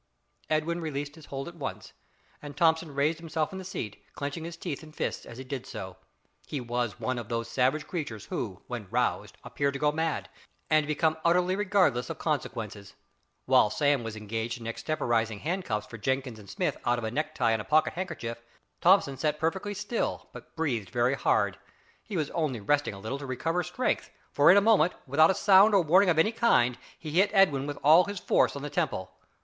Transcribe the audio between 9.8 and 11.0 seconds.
mad, and